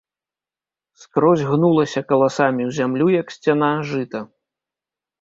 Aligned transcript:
Скрозь 1.01 1.43
гнулася 1.51 2.03
каласамі 2.13 2.61
ў 2.67 2.71
зямлю, 2.81 3.07
як 3.21 3.27
сцяна, 3.39 3.73
жыта. 3.95 4.19